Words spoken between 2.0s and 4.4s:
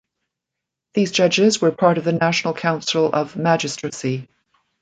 the National Council of Magistracy.